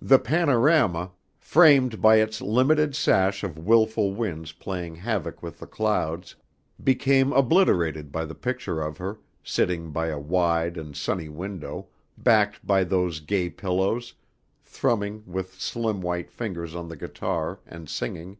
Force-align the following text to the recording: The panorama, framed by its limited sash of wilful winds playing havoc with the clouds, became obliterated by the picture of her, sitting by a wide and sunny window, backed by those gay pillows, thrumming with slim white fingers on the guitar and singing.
The 0.00 0.18
panorama, 0.18 1.12
framed 1.38 2.00
by 2.02 2.16
its 2.16 2.40
limited 2.40 2.96
sash 2.96 3.44
of 3.44 3.56
wilful 3.56 4.12
winds 4.12 4.50
playing 4.50 4.96
havoc 4.96 5.40
with 5.40 5.60
the 5.60 5.68
clouds, 5.68 6.34
became 6.82 7.32
obliterated 7.32 8.10
by 8.10 8.24
the 8.24 8.34
picture 8.34 8.80
of 8.80 8.96
her, 8.98 9.20
sitting 9.44 9.92
by 9.92 10.08
a 10.08 10.18
wide 10.18 10.76
and 10.76 10.96
sunny 10.96 11.28
window, 11.28 11.86
backed 12.18 12.66
by 12.66 12.82
those 12.82 13.20
gay 13.20 13.48
pillows, 13.50 14.14
thrumming 14.64 15.22
with 15.28 15.60
slim 15.60 16.00
white 16.00 16.32
fingers 16.32 16.74
on 16.74 16.88
the 16.88 16.96
guitar 16.96 17.60
and 17.64 17.88
singing. 17.88 18.38